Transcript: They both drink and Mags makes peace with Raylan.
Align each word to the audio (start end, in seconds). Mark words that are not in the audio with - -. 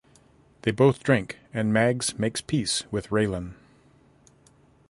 They 0.63 0.71
both 0.71 1.03
drink 1.03 1.37
and 1.53 1.71
Mags 1.71 2.17
makes 2.17 2.41
peace 2.41 2.91
with 2.91 3.09
Raylan. 3.11 3.53